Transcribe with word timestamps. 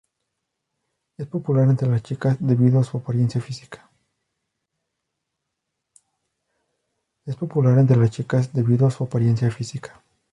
Es 1.17 1.27
popular 1.27 1.69
entre 1.69 1.87
las 1.87 2.01
chicas, 2.01 2.35
debido 2.39 2.79
a 2.79 2.83
su 2.83 2.97
apariencia 2.97 3.39
física. 3.39 3.87